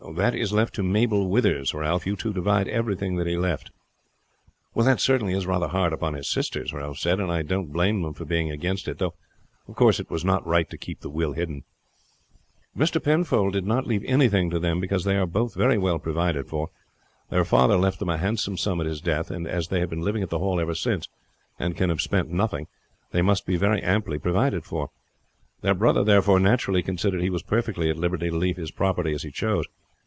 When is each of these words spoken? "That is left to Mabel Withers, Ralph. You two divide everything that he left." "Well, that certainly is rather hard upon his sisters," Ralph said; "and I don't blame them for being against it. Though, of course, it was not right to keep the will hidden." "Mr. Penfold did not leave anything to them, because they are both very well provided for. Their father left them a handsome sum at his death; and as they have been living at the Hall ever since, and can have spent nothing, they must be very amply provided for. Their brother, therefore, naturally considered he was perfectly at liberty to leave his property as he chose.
"That 0.15 0.35
is 0.35 0.51
left 0.51 0.75
to 0.75 0.83
Mabel 0.83 1.29
Withers, 1.29 1.73
Ralph. 1.73 2.05
You 2.05 2.17
two 2.17 2.33
divide 2.33 2.67
everything 2.67 3.15
that 3.15 3.27
he 3.27 3.37
left." 3.37 3.71
"Well, 4.73 4.85
that 4.85 4.99
certainly 4.99 5.33
is 5.33 5.45
rather 5.47 5.69
hard 5.69 5.93
upon 5.93 6.15
his 6.15 6.27
sisters," 6.27 6.73
Ralph 6.73 6.97
said; 6.97 7.21
"and 7.21 7.31
I 7.31 7.43
don't 7.43 7.71
blame 7.71 8.01
them 8.01 8.13
for 8.13 8.25
being 8.25 8.51
against 8.51 8.89
it. 8.89 8.97
Though, 8.97 9.13
of 9.69 9.75
course, 9.75 10.01
it 10.01 10.09
was 10.11 10.25
not 10.25 10.45
right 10.45 10.69
to 10.69 10.77
keep 10.77 10.99
the 10.99 11.09
will 11.09 11.31
hidden." 11.31 11.63
"Mr. 12.77 13.01
Penfold 13.01 13.53
did 13.53 13.65
not 13.65 13.87
leave 13.87 14.03
anything 14.05 14.49
to 14.49 14.59
them, 14.59 14.81
because 14.81 15.05
they 15.05 15.15
are 15.15 15.25
both 15.27 15.55
very 15.55 15.77
well 15.77 15.97
provided 15.97 16.45
for. 16.49 16.69
Their 17.29 17.45
father 17.45 17.77
left 17.77 17.99
them 17.99 18.09
a 18.09 18.17
handsome 18.17 18.57
sum 18.57 18.81
at 18.81 18.87
his 18.87 18.99
death; 18.99 19.31
and 19.31 19.47
as 19.47 19.69
they 19.69 19.79
have 19.79 19.89
been 19.89 20.01
living 20.01 20.23
at 20.23 20.29
the 20.29 20.39
Hall 20.39 20.59
ever 20.59 20.75
since, 20.75 21.07
and 21.57 21.77
can 21.77 21.87
have 21.89 22.01
spent 22.01 22.27
nothing, 22.29 22.67
they 23.11 23.21
must 23.21 23.45
be 23.45 23.55
very 23.55 23.81
amply 23.81 24.19
provided 24.19 24.65
for. 24.65 24.89
Their 25.61 25.75
brother, 25.75 26.03
therefore, 26.03 26.39
naturally 26.41 26.83
considered 26.83 27.21
he 27.21 27.29
was 27.29 27.43
perfectly 27.43 27.89
at 27.89 27.97
liberty 27.99 28.29
to 28.29 28.35
leave 28.35 28.57
his 28.57 28.71
property 28.71 29.13
as 29.13 29.23
he 29.23 29.31
chose. 29.31 29.67